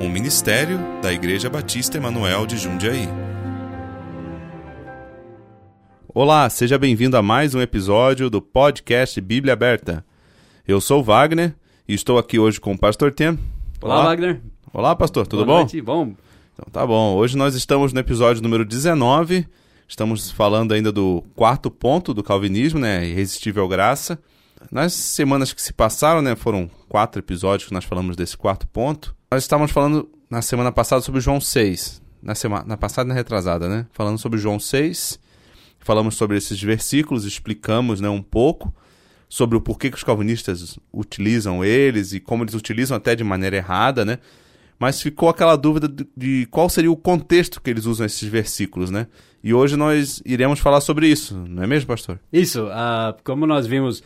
Um 0.02 0.10
ministério 0.10 0.80
da 1.04 1.14
Igreja 1.14 1.52
Batista 1.52 1.98
Emanuel 1.98 2.48
de 2.48 2.58
Jundiaí. 2.58 3.08
Olá, 6.12 6.50
seja 6.50 6.80
bem-vindo 6.80 7.16
a 7.16 7.22
mais 7.22 7.54
um 7.54 7.62
episódio 7.62 8.28
do 8.28 8.42
podcast 8.42 9.22
Bíblia 9.22 9.54
Aberta. 9.54 10.04
Eu 10.68 10.82
sou 10.82 11.04
Wagner 11.04 11.54
e 11.88 11.94
estou 11.94 12.18
aqui 12.18 12.40
hoje 12.40 12.60
com 12.60 12.74
o 12.74 12.78
Pastor 12.78 13.14
Tem. 13.14 13.38
Olá, 13.80 13.98
Olá, 13.98 14.06
Wagner. 14.06 14.42
Olá, 14.74 14.96
pastor, 14.96 15.28
tudo 15.28 15.46
Boa 15.46 15.58
bom? 15.58 15.62
Noite. 15.62 15.80
Bom. 15.80 16.16
Então 16.58 16.72
tá 16.72 16.88
bom. 16.88 17.16
Hoje 17.16 17.36
nós 17.36 17.54
estamos 17.54 17.92
no 17.92 18.00
episódio 18.00 18.42
número 18.42 18.64
19. 18.64 19.46
Estamos 19.90 20.32
falando 20.32 20.74
ainda 20.74 20.90
do 20.90 21.22
quarto 21.36 21.70
ponto 21.70 22.14
do 22.14 22.24
calvinismo, 22.24 22.80
né? 22.80 23.06
Irresistível 23.06 23.68
graça. 23.68 24.18
Nas 24.72 24.94
semanas 24.94 25.52
que 25.52 25.62
se 25.62 25.74
passaram, 25.74 26.22
né, 26.22 26.34
foram 26.34 26.72
quatro 26.88 27.20
episódios 27.20 27.68
que 27.68 27.74
nós 27.74 27.84
falamos 27.84 28.16
desse 28.16 28.38
quarto 28.38 28.66
ponto. 28.68 29.14
Nós 29.30 29.44
estávamos 29.44 29.74
falando 29.74 30.10
na 30.30 30.42
semana 30.42 30.72
passada 30.72 31.02
sobre 31.02 31.20
João 31.20 31.42
6. 31.42 32.02
Na 32.24 32.34
semana 32.34 32.64
na 32.66 32.78
passada 32.78 33.10
na 33.10 33.14
retrasada, 33.14 33.68
né? 33.68 33.86
Falando 33.92 34.18
sobre 34.18 34.40
João 34.40 34.58
6. 34.58 35.20
Falamos 35.78 36.16
sobre 36.16 36.38
esses 36.38 36.64
versículos, 36.64 37.26
explicamos, 37.26 38.00
né, 38.00 38.08
um 38.08 38.24
pouco 38.24 38.74
sobre 39.28 39.58
o 39.58 39.62
porquê 39.62 39.90
que 39.90 39.98
os 39.98 40.06
calvinistas 40.06 40.80
utilizam 40.94 41.66
eles 41.66 42.14
e 42.14 42.22
como 42.22 42.46
eles 42.46 42.54
utilizam 42.54 42.96
até 42.96 43.14
de 43.14 43.26
maneira 43.26 43.58
errada, 43.58 44.06
né? 44.06 44.20
Mas 44.80 45.02
ficou 45.02 45.30
aquela 45.30 45.56
dúvida 45.56 45.88
de, 46.16 46.48
qual 46.52 46.70
seria 46.70 46.92
o 46.92 46.98
contexto 46.98 47.62
que 47.62 47.70
eles 47.70 47.86
usam 47.86 48.06
esses 48.06 48.28
versículos, 48.28 48.92
né? 48.92 49.08
E 49.44 49.54
hoje 49.54 49.76
nós 49.76 50.22
iremos 50.26 50.60
falar 50.60 50.82
sobre 50.82 51.08
isso, 51.08 51.36
não 51.48 51.64
é 51.64 51.68
mesmo, 51.68 51.88
pastor? 51.88 52.20
Isso, 52.32 52.66
uh, 52.66 53.16
como 53.24 53.46
nós 53.46 53.68
vimos 53.68 54.04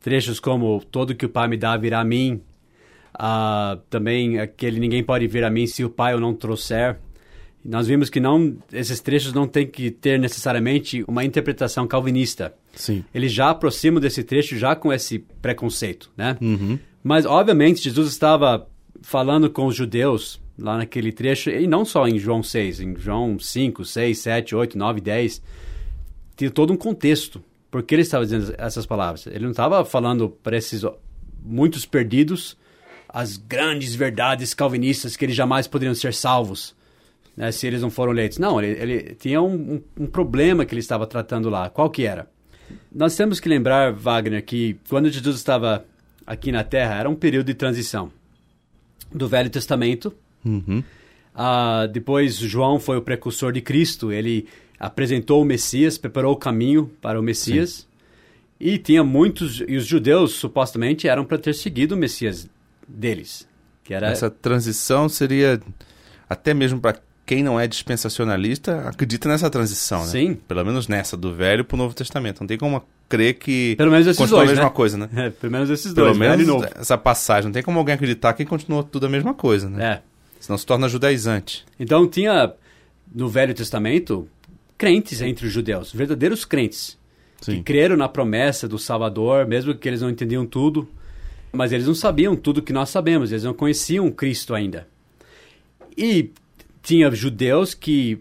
trechos 0.00 0.38
como 0.38 0.82
todo 0.90 1.14
que 1.14 1.26
o 1.26 1.28
Pai 1.28 1.48
me 1.48 1.56
dá 1.56 1.76
virá 1.76 2.00
a 2.00 2.04
mim, 2.04 2.40
uh, 3.14 3.80
também 3.88 4.38
aquele 4.38 4.78
ninguém 4.78 5.02
pode 5.02 5.26
vir 5.26 5.44
a 5.44 5.50
mim 5.50 5.66
se 5.66 5.84
o 5.84 5.90
Pai 5.90 6.14
o 6.14 6.20
não 6.20 6.34
trouxer. 6.34 6.98
Nós 7.64 7.86
vimos 7.86 8.10
que 8.10 8.18
não 8.18 8.56
esses 8.72 9.00
trechos 9.00 9.32
não 9.32 9.46
têm 9.46 9.66
que 9.66 9.90
ter 9.90 10.18
necessariamente 10.18 11.04
uma 11.06 11.24
interpretação 11.24 11.86
calvinista. 11.86 12.52
Sim. 12.74 13.04
Eles 13.14 13.32
já 13.32 13.50
aproximam 13.50 14.00
desse 14.00 14.24
trecho 14.24 14.58
já 14.58 14.74
com 14.74 14.92
esse 14.92 15.20
preconceito, 15.40 16.10
né? 16.16 16.36
Uhum. 16.40 16.78
Mas 17.04 17.24
obviamente 17.24 17.82
Jesus 17.82 18.08
estava 18.08 18.68
falando 19.02 19.50
com 19.50 19.66
os 19.66 19.74
judeus 19.74 20.40
lá 20.58 20.78
naquele 20.78 21.12
trecho, 21.12 21.50
e 21.50 21.66
não 21.66 21.84
só 21.84 22.06
em 22.06 22.18
João 22.18 22.42
6, 22.42 22.80
em 22.80 22.96
João 22.96 23.38
5, 23.38 23.84
6, 23.84 24.18
7, 24.18 24.54
8, 24.54 24.78
9, 24.78 25.00
10, 25.00 25.42
tinha 26.36 26.50
todo 26.50 26.72
um 26.72 26.76
contexto. 26.76 27.42
Por 27.70 27.82
que 27.82 27.94
ele 27.94 28.02
estava 28.02 28.24
dizendo 28.24 28.54
essas 28.58 28.86
palavras? 28.86 29.26
Ele 29.26 29.44
não 29.44 29.50
estava 29.50 29.84
falando 29.84 30.28
para 30.28 30.56
esses 30.56 30.82
muitos 31.42 31.84
perdidos 31.84 32.56
as 33.08 33.36
grandes 33.36 33.94
verdades 33.94 34.54
calvinistas 34.54 35.16
que 35.16 35.24
eles 35.24 35.36
jamais 35.36 35.66
poderiam 35.66 35.94
ser 35.94 36.14
salvos 36.14 36.74
né, 37.36 37.52
se 37.52 37.66
eles 37.66 37.82
não 37.82 37.90
foram 37.90 38.12
eleitos. 38.12 38.38
Não, 38.38 38.60
ele, 38.60 38.80
ele 38.80 39.14
tinha 39.14 39.42
um, 39.42 39.74
um, 39.74 40.04
um 40.04 40.06
problema 40.06 40.64
que 40.64 40.72
ele 40.72 40.80
estava 40.80 41.06
tratando 41.06 41.50
lá. 41.50 41.68
Qual 41.68 41.90
que 41.90 42.06
era? 42.06 42.26
Nós 42.90 43.14
temos 43.14 43.38
que 43.38 43.48
lembrar, 43.48 43.92
Wagner, 43.92 44.42
que 44.42 44.78
quando 44.88 45.10
Jesus 45.10 45.36
estava 45.36 45.84
aqui 46.26 46.50
na 46.50 46.64
Terra, 46.64 46.94
era 46.94 47.10
um 47.10 47.14
período 47.14 47.46
de 47.46 47.54
transição 47.54 48.10
do 49.14 49.28
Velho 49.28 49.50
Testamento. 49.50 50.14
Uhum. 50.44 50.82
Uh, 51.34 51.88
depois, 51.88 52.36
João 52.36 52.78
foi 52.78 52.96
o 52.96 53.02
precursor 53.02 53.52
de 53.52 53.60
Cristo. 53.60 54.12
Ele 54.12 54.46
apresentou 54.78 55.42
o 55.42 55.44
Messias, 55.44 55.96
preparou 55.96 56.32
o 56.32 56.36
caminho 56.36 56.90
para 57.00 57.18
o 57.18 57.22
Messias. 57.22 57.70
Sim. 57.70 57.86
E 58.60 58.78
tinha 58.78 59.02
muitos, 59.02 59.62
e 59.66 59.76
os 59.76 59.86
judeus 59.86 60.34
supostamente 60.34 61.08
eram 61.08 61.24
para 61.24 61.38
ter 61.38 61.54
seguido 61.54 61.94
o 61.94 61.98
Messias 61.98 62.48
deles. 62.86 63.48
Que 63.82 63.94
era... 63.94 64.08
Essa 64.08 64.30
transição 64.30 65.08
seria, 65.08 65.60
até 66.28 66.54
mesmo 66.54 66.80
para 66.80 67.00
quem 67.32 67.42
não 67.42 67.58
é 67.58 67.66
dispensacionalista, 67.66 68.88
acredita 68.88 69.26
nessa 69.26 69.48
transição, 69.48 70.00
né? 70.00 70.06
Sim. 70.10 70.34
Pelo 70.34 70.62
menos 70.66 70.86
nessa, 70.86 71.16
do 71.16 71.34
Velho 71.34 71.64
para 71.64 71.74
o 71.74 71.78
Novo 71.78 71.94
Testamento. 71.94 72.40
Não 72.40 72.46
tem 72.46 72.58
como 72.58 72.84
crer 73.08 73.34
que 73.38 73.74
pelo 73.76 73.90
menos 73.90 74.06
esses 74.06 74.28
dois, 74.28 74.48
a 74.48 74.52
mesma 74.52 74.64
né? 74.64 74.70
coisa, 74.70 74.98
né? 74.98 75.08
É, 75.16 75.30
pelo 75.30 75.50
menos 75.50 75.70
esses 75.70 75.94
pelo 75.94 76.08
dois, 76.08 76.18
menos 76.18 76.46
novo. 76.46 76.66
essa 76.74 76.98
passagem. 76.98 77.44
Não 77.46 77.52
tem 77.52 77.62
como 77.62 77.78
alguém 77.78 77.94
acreditar 77.94 78.34
que 78.34 78.44
continuou 78.44 78.82
tudo 78.82 79.06
a 79.06 79.08
mesma 79.08 79.32
coisa, 79.32 79.70
né? 79.70 79.82
É. 79.82 80.02
Senão 80.40 80.58
se 80.58 80.66
torna 80.66 80.88
judaizante. 80.88 81.64
Então 81.80 82.06
tinha 82.06 82.52
no 83.14 83.30
Velho 83.30 83.54
Testamento 83.54 84.28
crentes 84.76 85.22
entre 85.22 85.46
os 85.46 85.52
judeus, 85.52 85.90
verdadeiros 85.90 86.44
crentes. 86.44 86.98
Sim. 87.40 87.56
Que 87.56 87.62
creram 87.62 87.96
na 87.96 88.10
promessa 88.10 88.68
do 88.68 88.78
Salvador, 88.78 89.46
mesmo 89.46 89.74
que 89.74 89.88
eles 89.88 90.02
não 90.02 90.10
entendiam 90.10 90.44
tudo. 90.44 90.86
Mas 91.50 91.72
eles 91.72 91.86
não 91.86 91.94
sabiam 91.94 92.36
tudo 92.36 92.60
que 92.60 92.72
nós 92.74 92.90
sabemos, 92.90 93.30
eles 93.30 93.44
não 93.44 93.54
conheciam 93.54 94.10
Cristo 94.10 94.54
ainda. 94.54 94.86
E 95.96 96.30
tinha 96.82 97.10
judeus 97.10 97.74
que 97.74 98.18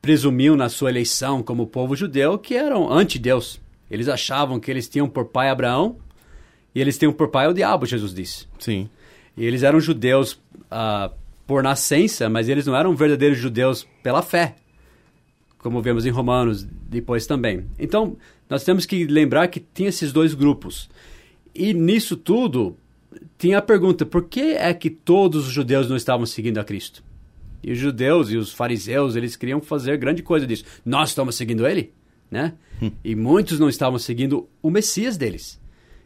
presumiam 0.00 0.56
na 0.56 0.68
sua 0.68 0.90
eleição 0.90 1.42
como 1.42 1.66
povo 1.66 1.96
judeu 1.96 2.38
que 2.38 2.54
eram 2.54 2.92
anti-Deus. 2.92 3.60
Eles 3.90 4.08
achavam 4.08 4.58
que 4.58 4.70
eles 4.70 4.88
tinham 4.88 5.08
por 5.08 5.26
pai 5.26 5.48
Abraão 5.48 5.96
e 6.74 6.80
eles 6.80 6.98
tinham 6.98 7.12
por 7.12 7.28
pai 7.28 7.48
o 7.48 7.52
diabo, 7.52 7.86
Jesus 7.86 8.12
disse. 8.12 8.46
Sim. 8.58 8.88
E 9.36 9.44
eles 9.44 9.62
eram 9.62 9.80
judeus 9.80 10.32
uh, 10.32 11.12
por 11.46 11.62
nascença, 11.62 12.28
mas 12.28 12.48
eles 12.48 12.66
não 12.66 12.76
eram 12.76 12.94
verdadeiros 12.94 13.38
judeus 13.38 13.86
pela 14.02 14.22
fé, 14.22 14.56
como 15.58 15.80
vemos 15.80 16.04
em 16.04 16.10
Romanos 16.10 16.64
depois 16.64 17.26
também. 17.26 17.66
Então, 17.78 18.16
nós 18.48 18.64
temos 18.64 18.84
que 18.84 19.06
lembrar 19.06 19.48
que 19.48 19.60
tinha 19.60 19.88
esses 19.88 20.12
dois 20.12 20.34
grupos. 20.34 20.88
E 21.54 21.72
nisso 21.72 22.16
tudo, 22.16 22.76
tinha 23.38 23.58
a 23.58 23.62
pergunta: 23.62 24.04
por 24.04 24.24
que 24.24 24.54
é 24.54 24.72
que 24.74 24.90
todos 24.90 25.46
os 25.46 25.52
judeus 25.52 25.88
não 25.88 25.96
estavam 25.96 26.26
seguindo 26.26 26.58
a 26.58 26.64
Cristo? 26.64 27.02
E 27.62 27.72
os 27.72 27.78
judeus 27.78 28.30
e 28.30 28.36
os 28.36 28.52
fariseus, 28.52 29.14
eles 29.14 29.36
queriam 29.36 29.60
fazer 29.60 29.96
grande 29.96 30.22
coisa 30.22 30.46
disso. 30.46 30.64
Nós 30.84 31.10
estamos 31.10 31.36
seguindo 31.36 31.66
ele, 31.66 31.92
né? 32.30 32.54
Hum. 32.82 32.90
E 33.04 33.14
muitos 33.14 33.58
não 33.58 33.68
estavam 33.68 33.98
seguindo 33.98 34.48
o 34.60 34.70
Messias 34.70 35.16
deles. 35.16 35.60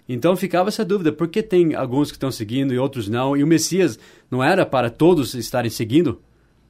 Então 0.08 0.36
ficava 0.36 0.68
essa 0.68 0.84
dúvida, 0.84 1.10
por 1.12 1.28
que 1.28 1.42
tem 1.42 1.74
alguns 1.74 2.10
que 2.10 2.16
estão 2.16 2.30
seguindo 2.30 2.72
e 2.72 2.78
outros 2.78 3.08
não? 3.08 3.36
E 3.36 3.42
o 3.42 3.46
Messias 3.46 3.98
não 4.30 4.42
era 4.42 4.64
para 4.64 4.90
todos 4.90 5.34
estarem 5.34 5.70
seguindo 5.70 6.20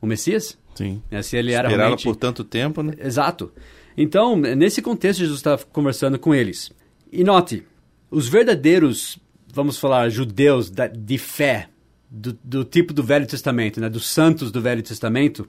o 0.00 0.06
Messias? 0.06 0.58
Sim. 0.75 1.02
É, 1.10 1.20
se 1.22 1.36
ele 1.36 1.52
era 1.52 1.69
Esperava 1.69 1.88
realmente... 1.88 2.04
por 2.04 2.16
tanto 2.16 2.44
tempo, 2.44 2.82
né? 2.82 2.94
Exato. 2.98 3.52
Então, 3.96 4.36
nesse 4.36 4.82
contexto, 4.82 5.20
Jesus 5.20 5.38
está 5.38 5.58
conversando 5.72 6.19
com 6.19 6.34
eles. 6.34 6.70
E 7.10 7.25
note, 7.25 7.64
os 8.10 8.28
verdadeiros, 8.28 9.19
vamos 9.52 9.78
falar, 9.78 10.08
judeus 10.10 10.70
de 10.70 11.19
fé, 11.19 11.69
do, 12.11 12.39
do, 12.43 12.65
tipo 12.65 12.93
do 12.93 13.03
Velho 13.03 13.27
Testamento, 13.27 13.81
né, 13.81 13.89
dos 13.89 14.09
santos 14.09 14.50
do 14.50 14.61
Velho 14.61 14.83
Testamento, 14.83 15.49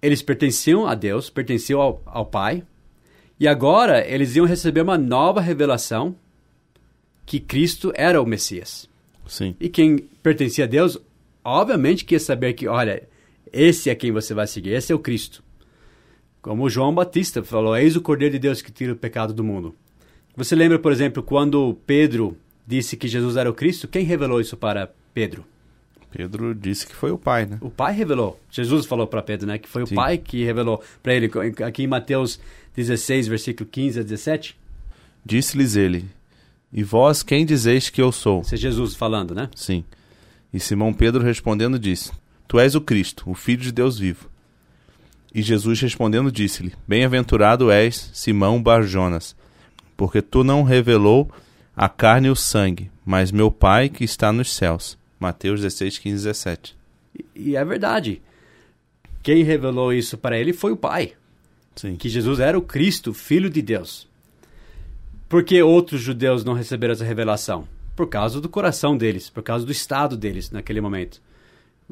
eles 0.00 0.22
pertenciam 0.22 0.86
a 0.86 0.94
Deus, 0.94 1.30
pertenciam 1.30 1.80
ao, 1.80 2.02
ao 2.06 2.26
Pai, 2.26 2.62
e 3.38 3.46
agora 3.48 4.06
eles 4.06 4.36
iam 4.36 4.46
receber 4.46 4.82
uma 4.82 4.96
nova 4.96 5.40
revelação 5.40 6.16
que 7.24 7.40
Cristo 7.40 7.92
era 7.94 8.20
o 8.20 8.26
Messias. 8.26 8.88
Sim. 9.26 9.54
E 9.58 9.68
quem 9.68 9.98
pertencia 10.22 10.64
a 10.64 10.68
Deus, 10.68 10.98
obviamente 11.44 12.04
quer 12.04 12.20
saber 12.20 12.52
que, 12.52 12.68
olha, 12.68 13.08
esse 13.52 13.90
é 13.90 13.94
quem 13.94 14.12
você 14.12 14.32
vai 14.32 14.46
seguir, 14.46 14.70
esse 14.70 14.92
é 14.92 14.94
o 14.94 15.00
Cristo. 15.00 15.42
Como 16.40 16.70
João 16.70 16.94
Batista 16.94 17.42
falou, 17.42 17.76
eis 17.76 17.96
o 17.96 18.00
Cordeiro 18.00 18.34
de 18.34 18.38
Deus 18.38 18.62
que 18.62 18.70
tira 18.70 18.92
o 18.92 18.96
pecado 18.96 19.34
do 19.34 19.42
mundo. 19.42 19.74
Você 20.36 20.54
lembra, 20.54 20.78
por 20.78 20.92
exemplo, 20.92 21.22
quando 21.22 21.76
Pedro 21.86 22.36
disse 22.66 22.96
que 22.96 23.08
Jesus 23.08 23.36
era 23.36 23.50
o 23.50 23.54
Cristo? 23.54 23.88
Quem 23.88 24.04
revelou 24.04 24.40
isso 24.40 24.56
para 24.56 24.92
Pedro? 25.12 25.44
Pedro 26.16 26.54
disse 26.54 26.86
que 26.86 26.94
foi 26.94 27.10
o 27.10 27.18
pai, 27.18 27.44
né? 27.44 27.58
O 27.60 27.68
pai 27.68 27.92
revelou. 27.92 28.40
Jesus 28.50 28.86
falou 28.86 29.06
para 29.06 29.20
Pedro, 29.22 29.46
né? 29.46 29.58
Que 29.58 29.68
foi 29.68 29.84
Sim. 29.86 29.92
o 29.92 29.96
pai 29.96 30.16
que 30.16 30.42
revelou 30.42 30.82
para 31.02 31.14
ele. 31.14 31.30
Aqui 31.62 31.82
em 31.82 31.86
Mateus 31.86 32.40
16, 32.74 33.28
versículo 33.28 33.68
15 33.70 34.00
a 34.00 34.02
17. 34.02 34.56
Disse-lhes 35.24 35.76
ele: 35.76 36.06
E 36.72 36.82
vós 36.82 37.22
quem 37.22 37.44
dizeis 37.44 37.90
que 37.90 38.00
eu 38.00 38.10
sou? 38.10 38.40
Isso 38.40 38.54
é 38.54 38.58
Jesus 38.58 38.94
falando, 38.94 39.34
né? 39.34 39.50
Sim. 39.54 39.84
E 40.52 40.58
Simão 40.58 40.94
Pedro 40.94 41.22
respondendo 41.22 41.78
disse: 41.78 42.10
Tu 42.48 42.58
és 42.58 42.74
o 42.74 42.80
Cristo, 42.80 43.30
o 43.30 43.34
Filho 43.34 43.62
de 43.62 43.72
Deus 43.72 43.98
vivo. 43.98 44.30
E 45.34 45.42
Jesus 45.42 45.78
respondendo 45.82 46.32
disse-lhe: 46.32 46.72
Bem-aventurado 46.88 47.70
és, 47.70 48.10
Simão 48.14 48.62
Barjonas, 48.62 49.36
porque 49.96 50.22
tu 50.22 50.42
não 50.42 50.62
revelou 50.62 51.30
a 51.76 51.90
carne 51.90 52.28
e 52.28 52.30
o 52.30 52.36
sangue, 52.36 52.90
mas 53.04 53.30
meu 53.30 53.50
Pai 53.50 53.90
que 53.90 54.02
está 54.02 54.32
nos 54.32 54.54
céus. 54.54 54.96
Mateus 55.18 55.60
16, 55.60 55.98
15, 55.98 56.24
17. 56.24 56.76
E, 57.14 57.50
e 57.50 57.56
é 57.56 57.64
verdade. 57.64 58.20
Quem 59.22 59.42
revelou 59.42 59.92
isso 59.92 60.16
para 60.16 60.38
ele 60.38 60.52
foi 60.52 60.72
o 60.72 60.76
Pai. 60.76 61.14
Sim. 61.74 61.96
Que 61.96 62.08
Jesus 62.08 62.40
era 62.40 62.58
o 62.58 62.62
Cristo, 62.62 63.12
Filho 63.12 63.50
de 63.50 63.60
Deus. 63.60 64.08
Por 65.28 65.42
que 65.42 65.60
outros 65.62 66.00
judeus 66.00 66.44
não 66.44 66.54
receberam 66.54 66.92
essa 66.92 67.04
revelação? 67.04 67.66
Por 67.94 68.08
causa 68.08 68.40
do 68.40 68.48
coração 68.48 68.96
deles, 68.96 69.28
por 69.28 69.42
causa 69.42 69.66
do 69.66 69.72
estado 69.72 70.16
deles 70.16 70.50
naquele 70.50 70.80
momento. 70.80 71.20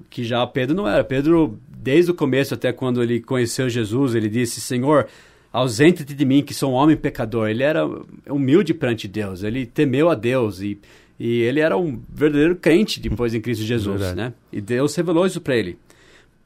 Que 0.09 0.25
já 0.25 0.47
Pedro 0.47 0.77
não 0.77 0.87
era. 0.87 1.03
Pedro, 1.03 1.59
desde 1.69 2.11
o 2.11 2.15
começo 2.15 2.55
até 2.55 2.73
quando 2.73 3.03
ele 3.03 3.21
conheceu 3.21 3.69
Jesus, 3.69 4.15
ele 4.15 4.29
disse: 4.29 4.61
Senhor, 4.61 5.09
ausente-te 5.53 6.15
de 6.15 6.25
mim, 6.25 6.43
que 6.43 6.55
sou 6.55 6.73
um 6.73 6.75
homem 6.75 6.97
pecador. 6.97 7.49
Ele 7.49 7.63
era 7.63 7.85
humilde 8.29 8.75
perante 8.75 9.09
Deus, 9.09 9.43
ele 9.43 9.67
temeu 9.67 10.11
a 10.11 10.15
Deus 10.15 10.61
e, 10.61 10.79
e 11.19 11.41
ele 11.43 11.61
era 11.61 11.77
um 11.77 12.01
verdadeiro 12.09 12.57
crente 12.57 13.01
depois 13.01 13.35
em 13.35 13.41
Cristo 13.41 13.65
Jesus, 13.65 14.01
Verdade. 14.01 14.17
né? 14.17 14.35
E 14.53 14.61
Deus 14.61 14.95
revelou 14.95 15.27
isso 15.27 15.41
para 15.41 15.57
ele. 15.57 15.79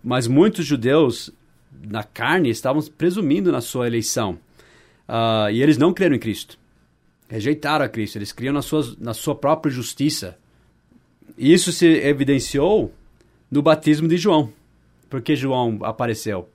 Mas 0.03 0.27
muitos 0.27 0.65
judeus 0.67 1.31
na 1.87 2.03
carne 2.03 2.51
estavam 2.51 2.83
presumindo 2.97 3.51
na 3.51 3.61
sua 3.61 3.87
eleição. 3.87 4.39
Ah, 5.07 5.49
e 5.51 5.63
eles 5.63 5.79
não 5.79 5.93
creram 5.93 6.17
em 6.17 6.19
Cristo. 6.19 6.59
Rejeitaram 7.29 7.85
a 7.85 7.89
Cristo. 7.89 8.17
Eles 8.17 8.33
criam 8.33 8.53
na 8.53 8.63
sua, 8.63 8.95
na 8.99 9.15
sua 9.15 9.35
própria 9.35 9.73
justiça. 9.73 10.37
E 11.37 11.53
isso 11.53 11.73
se 11.73 11.87
evidenciou 11.87 12.93
no 13.51 13.63
batismo 13.63 14.07
de 14.07 14.17
João. 14.17 14.53
Porque 15.09 15.35
João 15.35 15.79
apareceu. 15.83 16.49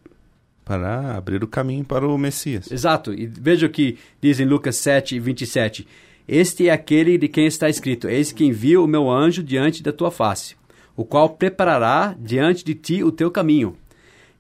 Para 0.63 1.17
abrir 1.17 1.43
o 1.43 1.47
caminho 1.47 1.83
para 1.83 2.07
o 2.07 2.17
Messias. 2.17 2.71
Exato. 2.71 3.13
E 3.13 3.25
veja 3.25 3.65
o 3.65 3.69
que 3.69 3.97
diz 4.21 4.39
em 4.39 4.45
Lucas 4.45 4.77
7, 4.77 5.19
27. 5.19 5.87
Este 6.27 6.69
é 6.69 6.71
aquele 6.71 7.17
de 7.17 7.27
quem 7.27 7.45
está 7.45 7.69
escrito: 7.69 8.07
Eis 8.07 8.31
que 8.31 8.45
envio 8.45 8.83
o 8.83 8.87
meu 8.87 9.09
anjo 9.09 9.43
diante 9.43 9.83
da 9.83 9.91
tua 9.91 10.09
face, 10.09 10.55
o 10.95 11.03
qual 11.03 11.29
preparará 11.29 12.15
diante 12.17 12.63
de 12.63 12.73
ti 12.73 13.03
o 13.03 13.11
teu 13.11 13.29
caminho. 13.29 13.75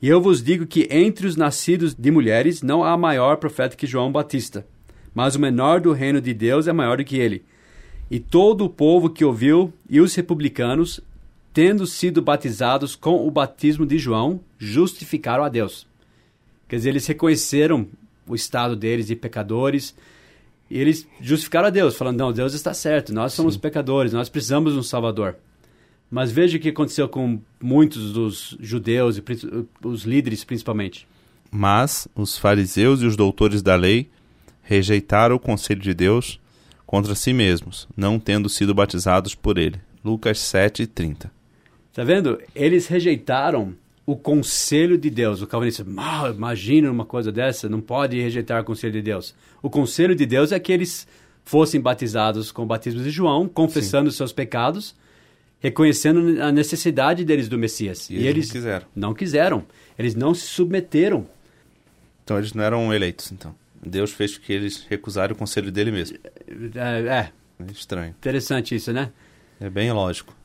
E 0.01 0.07
eu 0.07 0.21
vos 0.21 0.43
digo 0.43 0.65
que 0.65 0.87
entre 0.91 1.27
os 1.27 1.35
nascidos 1.35 1.93
de 1.93 2.11
mulheres 2.11 2.61
não 2.61 2.83
há 2.83 2.97
maior 2.97 3.37
profeta 3.37 3.75
que 3.75 3.87
João 3.87 4.11
Batista, 4.11 4.65
mas 5.13 5.35
o 5.35 5.39
menor 5.39 5.79
do 5.79 5.93
reino 5.93 6.19
de 6.19 6.33
Deus 6.33 6.67
é 6.67 6.73
maior 6.73 6.97
do 6.97 7.05
que 7.05 7.17
ele. 7.17 7.43
E 8.11 8.19
todo 8.19 8.65
o 8.65 8.69
povo 8.69 9.09
que 9.09 9.23
ouviu 9.23 9.73
e 9.89 9.99
os 9.99 10.13
republicanos, 10.15 10.99
tendo 11.53 11.87
sido 11.87 12.21
batizados 12.21 12.95
com 12.95 13.25
o 13.25 13.31
batismo 13.31 13.85
de 13.85 13.97
João, 13.97 14.39
justificaram 14.57 15.43
a 15.43 15.49
Deus. 15.49 15.87
Quer 16.67 16.77
dizer, 16.77 16.89
eles 16.89 17.07
reconheceram 17.07 17.87
o 18.27 18.35
estado 18.35 18.75
deles 18.75 19.07
de 19.07 19.15
pecadores 19.15 19.95
e 20.73 20.79
eles 20.79 21.07
justificaram 21.21 21.67
a 21.67 21.69
Deus, 21.69 21.95
falando: 21.95 22.17
não, 22.17 22.33
Deus 22.33 22.55
está 22.55 22.73
certo, 22.73 23.13
nós 23.13 23.33
somos 23.33 23.55
pecadores, 23.55 24.11
nós 24.11 24.27
precisamos 24.27 24.73
de 24.73 24.79
um 24.79 24.83
Salvador. 24.83 25.35
Mas 26.09 26.31
veja 26.31 26.57
o 26.57 26.59
que 26.59 26.69
aconteceu 26.69 27.07
com 27.07 27.39
muitos 27.61 28.11
dos 28.11 28.57
judeus 28.59 29.17
e 29.17 29.23
os 29.83 30.03
líderes 30.03 30.43
principalmente. 30.43 31.07
Mas 31.51 32.07
os 32.15 32.39
fariseus 32.39 33.03
e 33.03 33.05
os 33.05 33.15
doutores 33.15 33.61
da 33.61 33.75
lei 33.75 34.09
rejeitaram 34.63 35.35
o 35.35 35.39
conselho 35.39 35.79
de 35.79 35.93
Deus 35.93 36.39
contra 36.87 37.13
si 37.13 37.33
mesmos, 37.33 37.87
não 37.95 38.19
tendo 38.19 38.49
sido 38.49 38.73
batizados 38.73 39.35
por 39.35 39.59
ele. 39.59 39.79
Lucas 40.03 40.39
7, 40.39 40.87
30. 40.87 41.31
Tá 41.93 42.03
vendo? 42.03 42.41
Eles 42.55 42.87
rejeitaram 42.87 43.75
o 44.05 44.15
conselho 44.15 44.97
de 44.97 45.09
Deus. 45.09 45.41
O 45.41 45.47
calvinista, 45.47 45.85
ah, 45.97 46.31
imagina 46.33 46.91
uma 46.91 47.05
coisa 47.05 47.31
dessa, 47.31 47.69
não 47.69 47.81
pode 47.81 48.19
rejeitar 48.19 48.61
o 48.61 48.65
conselho 48.65 48.93
de 48.93 49.01
Deus. 49.01 49.33
O 49.61 49.69
conselho 49.69 50.15
de 50.15 50.25
Deus 50.25 50.51
é 50.51 50.59
que 50.59 50.71
eles 50.71 51.07
fossem 51.45 51.79
batizados 51.79 52.51
com 52.51 52.63
o 52.63 52.65
batismo 52.65 53.01
de 53.03 53.09
João, 53.09 53.47
confessando 53.47 54.09
os 54.09 54.15
seus 54.15 54.31
pecados, 54.33 54.95
reconhecendo 55.59 56.41
a 56.41 56.51
necessidade 56.51 57.23
deles 57.23 57.47
do 57.47 57.57
Messias. 57.57 58.09
E 58.09 58.15
eles 58.15 58.47
não 58.47 58.53
quiseram. 58.53 58.85
Não 58.95 59.13
quiseram. 59.13 59.65
Eles 59.97 60.15
não 60.15 60.33
se 60.33 60.45
submeteram. 60.47 61.25
Então 62.23 62.37
eles 62.37 62.53
não 62.53 62.63
eram 62.63 62.93
eleitos, 62.93 63.31
então. 63.31 63.55
Deus 63.85 64.11
fez 64.11 64.37
que 64.37 64.51
eles 64.53 64.85
recusaram 64.89 65.33
o 65.33 65.37
conselho 65.37 65.71
dele 65.71 65.91
mesmo. 65.91 66.17
É, 66.75 66.99
é 67.01 67.31
É 67.65 67.71
estranho. 67.71 68.15
interessante 68.17 68.75
isso, 68.75 68.91
né? 68.93 69.11
É 69.65 69.69
bem 69.69 69.91
lógico. 69.93 70.35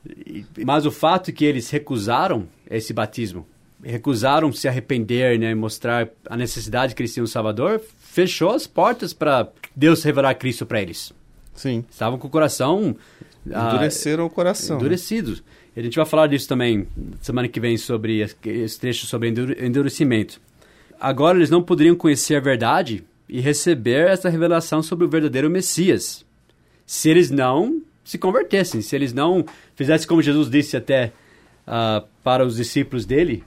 Mas 0.65 0.85
o 0.85 0.91
fato 0.91 1.33
que 1.33 1.43
eles 1.43 1.69
recusaram 1.69 2.47
esse 2.69 2.93
batismo, 2.93 3.45
recusaram 3.83 4.51
se 4.53 4.65
arrepender, 4.67 5.37
né, 5.37 5.51
e 5.51 5.55
mostrar 5.55 6.07
a 6.29 6.37
necessidade 6.37 6.95
que 6.95 7.01
eles 7.01 7.13
tinham 7.13 7.25
do 7.25 7.29
Salvador, 7.29 7.81
fechou 7.99 8.51
as 8.51 8.65
portas 8.65 9.11
para 9.11 9.49
Deus 9.75 10.01
revelar 10.03 10.35
Cristo 10.35 10.65
para 10.65 10.81
eles. 10.81 11.11
Sim. 11.53 11.83
Estavam 11.91 12.17
com 12.17 12.27
o 12.27 12.31
coração 12.31 12.95
ah, 13.51 13.71
Endureceram 13.73 14.25
o 14.25 14.29
coração. 14.29 14.77
endurecidos. 14.77 15.43
A 15.75 15.81
gente 15.81 15.95
vai 15.97 16.05
falar 16.05 16.27
disso 16.27 16.47
também 16.47 16.87
semana 17.21 17.47
que 17.49 17.59
vem 17.59 17.75
sobre 17.77 18.21
es- 18.21 18.35
esse 18.45 18.79
trecho 18.79 19.05
sobre 19.05 19.29
endur- 19.29 19.55
endurecimento. 19.61 20.39
Agora 20.99 21.37
eles 21.37 21.49
não 21.49 21.61
poderiam 21.61 21.95
conhecer 21.95 22.35
a 22.35 22.39
verdade 22.39 23.03
e 23.27 23.41
receber 23.41 24.07
essa 24.07 24.29
revelação 24.29 24.81
sobre 24.81 25.05
o 25.05 25.09
verdadeiro 25.09 25.49
Messias. 25.49 26.25
Se 26.85 27.09
eles 27.09 27.29
não 27.29 27.81
se 28.03 28.17
convertessem, 28.17 28.81
se 28.81 28.95
eles 28.95 29.13
não 29.13 29.45
fizessem 29.75 30.07
como 30.07 30.21
Jesus 30.21 30.49
disse 30.49 30.75
até 30.77 31.11
ah, 31.67 32.03
para 32.23 32.45
os 32.45 32.55
discípulos 32.55 33.05
dele, 33.05 33.43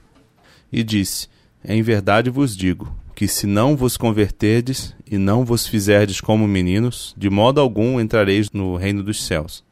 E 0.71 0.83
disse: 0.83 1.27
Em 1.63 1.81
verdade 1.81 2.29
vos 2.29 2.55
digo, 2.55 2.95
que 3.15 3.27
se 3.27 3.45
não 3.45 3.75
vos 3.75 3.95
converterdes 3.97 4.95
e 5.09 5.17
não 5.17 5.45
vos 5.45 5.67
fizerdes 5.67 6.19
como 6.19 6.47
meninos, 6.47 7.13
de 7.17 7.29
modo 7.29 7.61
algum 7.61 7.99
entrareis 7.99 8.51
no 8.51 8.75
reino 8.75 9.03
dos 9.03 9.23
céus. 9.25 9.63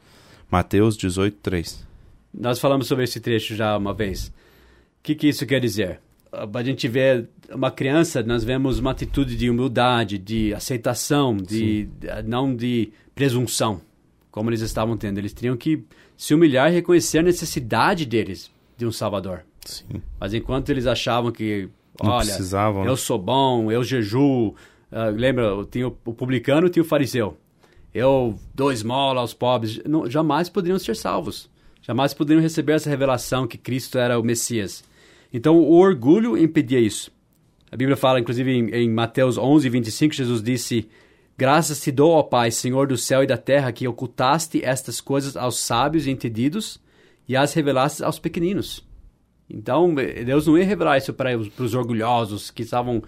Mateus 0.50 0.98
18, 0.98 1.38
3. 1.42 1.88
Nós 2.34 2.60
falamos 2.60 2.88
sobre 2.88 3.04
esse 3.06 3.20
trecho 3.20 3.56
já 3.56 3.78
uma 3.78 3.94
vez. 3.94 4.28
O 4.28 4.32
que, 5.04 5.16
que 5.16 5.28
isso 5.30 5.46
quer 5.46 5.60
dizer? 5.60 6.00
Ah, 6.32 6.48
A 6.54 6.64
gente 6.64 6.88
vê 6.88 7.26
uma 7.50 7.72
criança, 7.72 8.22
nós 8.22 8.44
vemos 8.44 8.80
uma 8.80 8.92
atitude 8.92 9.36
de 9.36 9.50
humildade, 9.50 10.18
de 10.18 10.54
aceitação, 10.54 11.36
de 11.38 11.90
ah, 12.10 12.22
não 12.22 12.56
de 12.56 12.92
presunção, 13.16 13.82
como 14.32 14.50
eles 14.50 14.62
estavam 14.62 14.98
tendo. 14.98 15.18
Eles 15.18 15.34
teriam 15.34 15.58
que 15.58 15.84
se 16.16 16.34
humilhar 16.34 16.72
e 16.72 16.76
reconhecer 16.76 17.20
a 17.20 17.24
necessidade 17.24 18.06
deles 18.06 18.50
de 18.78 18.86
um 18.86 18.92
Salvador. 18.92 19.44
Sim. 19.66 20.02
Mas 20.20 20.34
enquanto 20.34 20.70
eles 20.70 20.88
achavam 20.88 21.32
que, 21.32 21.70
Não 22.02 22.12
olha, 22.12 22.26
precisavam, 22.26 22.84
né? 22.84 22.90
eu 22.90 22.98
sou 22.98 23.20
bom, 23.20 23.72
eu 23.72 23.84
jejuo, 23.84 24.56
ah, 24.92 25.10
lembra, 25.10 25.66
tinha 25.70 25.88
o, 25.88 25.98
o 26.06 26.14
publicano 26.14 26.68
e 26.68 26.70
tinha 26.70 26.82
o 26.82 26.86
fariseu. 26.86 27.38
Eu 27.94 28.40
dou 28.56 28.72
esmola 28.72 29.20
aos 29.20 29.34
pobres. 29.34 29.82
Não, 29.86 30.10
jamais 30.10 30.50
poderiam 30.50 30.80
ser 30.80 30.96
salvos. 30.96 31.50
Jamais 31.82 32.14
poderiam 32.14 32.42
receber 32.42 32.74
essa 32.74 32.90
revelação 32.90 33.46
que 33.46 33.58
Cristo 33.58 33.98
era 33.98 34.18
o 34.20 34.24
Messias. 34.24 34.84
Então, 35.34 35.58
o 35.58 35.74
orgulho 35.74 36.38
impedia 36.38 36.80
isso. 36.80 37.12
A 37.72 37.76
Bíblia 37.76 37.98
fala, 37.98 38.20
inclusive, 38.20 38.52
em, 38.52 38.70
em 38.70 38.90
Mateus 38.90 39.38
11, 39.38 39.68
25, 39.70 40.14
Jesus 40.14 40.44
disse: 40.44 40.88
Graças 41.42 41.82
te 41.82 41.92
dou, 41.92 42.12
ó 42.12 42.22
Pai, 42.22 42.52
Senhor 42.52 42.86
do 42.86 42.96
céu 42.96 43.24
e 43.24 43.26
da 43.26 43.36
terra, 43.36 43.72
que 43.72 43.88
ocultaste 43.88 44.64
estas 44.64 45.02
coisas 45.02 45.36
aos 45.36 45.58
sábios 45.58 46.06
e 46.06 46.12
entendidos 46.12 46.80
e 47.28 47.36
as 47.36 47.52
revelaste 47.56 48.04
aos 48.04 48.20
pequeninos. 48.20 48.88
Então, 49.50 49.96
Deus 49.96 50.46
não 50.46 50.56
ia 50.56 50.64
revelar 50.64 51.00
isso 51.00 51.12
para 51.12 51.36
os, 51.36 51.74
orgulhosos 51.74 52.52
que 52.52 52.62
estavam 52.62 53.02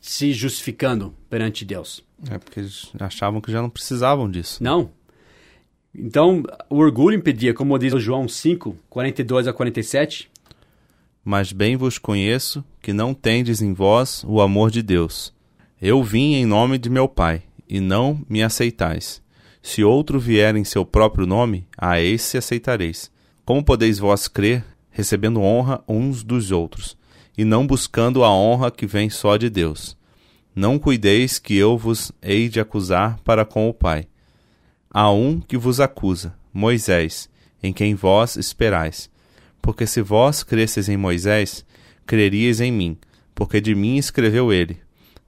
se 0.00 0.32
justificando 0.32 1.12
perante 1.28 1.64
Deus. 1.64 2.00
É 2.30 2.38
porque 2.38 2.60
eles 2.60 2.92
achavam 2.96 3.40
que 3.40 3.50
já 3.50 3.60
não 3.60 3.68
precisavam 3.68 4.30
disso. 4.30 4.62
Não. 4.62 4.92
Então, 5.92 6.44
o 6.70 6.76
orgulho 6.76 7.16
impedia, 7.16 7.52
como 7.52 7.76
diz 7.76 7.92
João 8.00 8.28
5, 8.28 8.76
42 8.88 9.48
a 9.48 9.52
47, 9.52 10.30
Mas 11.24 11.50
bem 11.50 11.76
vos 11.76 11.98
conheço 11.98 12.64
que 12.80 12.92
não 12.92 13.12
tendes 13.12 13.60
em 13.60 13.72
vós 13.74 14.22
o 14.28 14.40
amor 14.40 14.70
de 14.70 14.80
Deus. 14.80 15.34
Eu 15.82 16.04
vim 16.04 16.34
em 16.34 16.46
nome 16.46 16.78
de 16.78 16.88
meu 16.88 17.08
Pai, 17.08 17.42
e 17.68 17.80
não 17.80 18.20
me 18.28 18.42
aceitais. 18.42 19.22
Se 19.62 19.82
outro 19.82 20.20
vier 20.20 20.56
em 20.56 20.64
seu 20.64 20.84
próprio 20.84 21.26
nome, 21.26 21.66
a 21.76 22.00
esse 22.00 22.36
aceitareis. 22.36 23.10
Como 23.44 23.64
podeis 23.64 23.98
vós 23.98 24.28
crer, 24.28 24.64
recebendo 24.90 25.40
honra 25.40 25.82
uns 25.88 26.22
dos 26.22 26.50
outros, 26.50 26.96
e 27.36 27.44
não 27.44 27.66
buscando 27.66 28.22
a 28.22 28.30
honra 28.30 28.70
que 28.70 28.86
vem 28.86 29.10
só 29.10 29.36
de 29.36 29.48
Deus? 29.50 29.96
Não 30.54 30.78
cuideis 30.78 31.38
que 31.38 31.56
eu 31.56 31.76
vos 31.76 32.12
hei 32.22 32.48
de 32.48 32.60
acusar 32.60 33.18
para 33.24 33.44
com 33.44 33.68
o 33.68 33.74
Pai. 33.74 34.06
Há 34.88 35.10
um 35.10 35.40
que 35.40 35.58
vos 35.58 35.80
acusa, 35.80 36.34
Moisés, 36.52 37.28
em 37.62 37.72
quem 37.72 37.94
vós 37.94 38.36
esperais. 38.36 39.10
Porque 39.60 39.86
se 39.86 40.00
vós 40.00 40.42
cresceis 40.44 40.88
em 40.88 40.96
Moisés, 40.96 41.64
creríeis 42.06 42.60
em 42.60 42.70
mim, 42.70 42.96
porque 43.34 43.60
de 43.60 43.74
mim 43.74 43.96
escreveu 43.96 44.52
ele. 44.52 44.78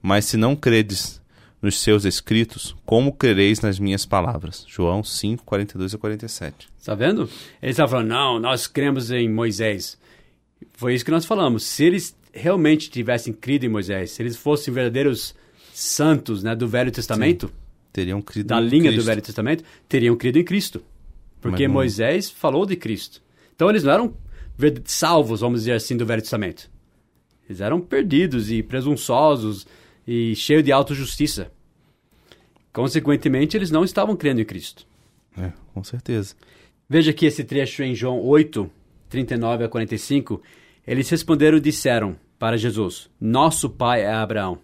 Mas 0.01 0.25
se 0.25 0.37
não 0.37 0.55
credes 0.55 1.19
nos 1.61 1.79
seus 1.79 2.05
escritos, 2.05 2.75
como 2.85 3.11
crereis 3.11 3.61
nas 3.61 3.79
minhas 3.79 4.05
palavras? 4.05 4.63
João 4.67 5.03
5, 5.03 5.43
42 5.43 5.95
a 5.95 5.97
47. 5.97 6.69
Está 6.79 6.93
vendo? 6.95 7.21
Eles 7.61 7.73
estavam 7.73 7.91
falando, 7.91 8.07
não, 8.09 8.39
nós 8.39 8.67
cremos 8.67 9.11
em 9.11 9.27
Moisés. 9.29 9.97
Foi 10.73 10.93
isso 10.93 11.03
que 11.05 11.11
nós 11.11 11.25
falamos. 11.25 11.63
Se 11.63 11.83
eles 11.83 12.15
realmente 12.31 12.89
tivessem 12.89 13.33
crido 13.33 13.65
em 13.65 13.69
Moisés, 13.69 14.11
se 14.11 14.21
eles 14.21 14.35
fossem 14.37 14.73
verdadeiros 14.73 15.33
santos 15.73 16.43
né, 16.43 16.55
do 16.55 16.67
Velho 16.67 16.91
Testamento, 16.91 17.51
Teriam 17.91 18.21
crido 18.21 18.47
da 18.47 18.59
linha 18.59 18.91
do 18.91 18.95
Cristo. 18.95 19.05
Velho 19.07 19.21
Testamento, 19.23 19.63
teriam 19.89 20.15
crido 20.15 20.37
em 20.37 20.43
Cristo. 20.43 20.83
Porque 21.41 21.67
não- 21.67 21.73
Moisés 21.73 22.29
falou 22.29 22.63
de 22.63 22.75
Cristo. 22.75 23.23
Então 23.55 23.69
eles 23.71 23.83
não 23.83 23.91
eram 23.91 24.13
salvos, 24.85 25.39
vamos 25.41 25.61
dizer 25.61 25.71
assim, 25.73 25.97
do 25.97 26.05
Velho 26.05 26.21
Testamento. 26.21 26.69
Eles 27.49 27.59
eram 27.59 27.79
perdidos 27.81 28.51
e 28.51 28.61
presunçosos 28.61 29.65
e 30.07 30.35
cheios 30.35 30.63
de 30.63 30.71
autojustiça. 30.71 31.51
Consequentemente, 32.71 33.57
eles 33.57 33.69
não 33.69 33.83
estavam 33.83 34.15
crendo 34.15 34.39
em 34.39 34.45
Cristo. 34.45 34.87
É, 35.37 35.51
com 35.73 35.83
certeza. 35.83 36.35
Veja 36.89 37.11
aqui 37.11 37.25
esse 37.25 37.43
trecho 37.43 37.83
em 37.83 37.93
João 37.93 38.21
8, 38.21 38.69
39 39.09 39.65
a 39.65 39.69
45, 39.69 40.41
eles 40.85 41.09
responderam 41.09 41.57
e 41.57 41.61
disseram 41.61 42.15
para 42.39 42.57
Jesus: 42.57 43.09
Nosso 43.19 43.69
pai 43.69 44.01
é 44.01 44.13
Abraão. 44.13 44.59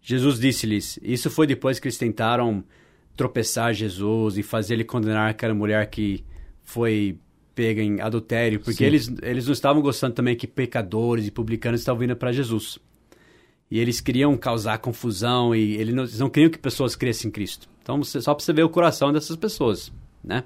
Jesus 0.00 0.40
disse-lhes: 0.40 0.98
Isso 1.02 1.30
foi 1.30 1.46
depois 1.46 1.78
que 1.78 1.86
eles 1.86 1.98
tentaram 1.98 2.64
tropeçar 3.16 3.74
Jesus 3.74 4.38
e 4.38 4.42
fazer 4.42 4.74
ele 4.74 4.84
condenar 4.84 5.30
aquela 5.30 5.54
mulher 5.54 5.88
que 5.90 6.24
foi 6.62 7.18
pega 7.54 7.82
em 7.82 8.00
adultério, 8.00 8.60
porque 8.60 8.82
eles, 8.82 9.12
eles 9.22 9.44
não 9.44 9.52
estavam 9.52 9.82
gostando 9.82 10.14
também 10.14 10.34
que 10.34 10.46
pecadores 10.46 11.26
e 11.26 11.30
publicanos 11.30 11.80
estavam 11.80 12.00
vindo 12.00 12.16
para 12.16 12.32
Jesus. 12.32 12.78
E 13.72 13.80
eles 13.80 14.02
queriam 14.02 14.36
causar 14.36 14.76
confusão 14.76 15.54
e 15.54 15.76
eles 15.76 15.94
não, 15.94 16.02
eles 16.02 16.18
não 16.18 16.28
queriam 16.28 16.50
que 16.50 16.58
pessoas 16.58 16.94
crescem 16.94 17.30
em 17.30 17.32
Cristo. 17.32 17.70
Então, 17.82 18.04
só 18.04 18.34
para 18.34 18.44
você 18.44 18.52
ver 18.52 18.64
o 18.64 18.68
coração 18.68 19.10
dessas 19.10 19.34
pessoas, 19.34 19.90
né? 20.22 20.44